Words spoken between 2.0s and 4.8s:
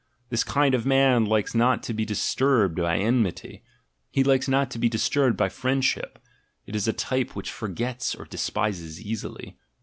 disturbed by enmity, he likes not to